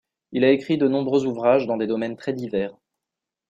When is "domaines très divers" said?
1.85-2.75